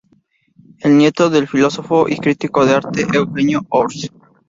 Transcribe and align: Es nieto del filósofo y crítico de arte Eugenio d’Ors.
Es 0.79 0.91
nieto 0.91 1.29
del 1.29 1.47
filósofo 1.47 2.09
y 2.09 2.17
crítico 2.17 2.65
de 2.65 2.73
arte 2.73 3.05
Eugenio 3.13 3.59
d’Ors. 3.71 4.09